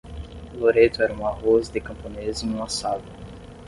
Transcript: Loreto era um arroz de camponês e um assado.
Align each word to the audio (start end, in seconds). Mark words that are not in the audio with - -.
Loreto 0.55 1.03
era 1.03 1.13
um 1.13 1.27
arroz 1.27 1.69
de 1.69 1.79
camponês 1.79 2.39
e 2.41 2.47
um 2.47 2.63
assado. 2.63 3.03